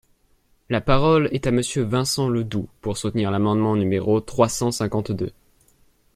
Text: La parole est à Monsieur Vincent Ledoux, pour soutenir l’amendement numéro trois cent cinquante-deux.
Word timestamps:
La 0.69 0.81
parole 0.81 1.29
est 1.31 1.45
à 1.45 1.51
Monsieur 1.51 1.83
Vincent 1.83 2.27
Ledoux, 2.27 2.67
pour 2.81 2.97
soutenir 2.97 3.29
l’amendement 3.29 3.75
numéro 3.75 4.19
trois 4.19 4.49
cent 4.49 4.71
cinquante-deux. 4.71 5.31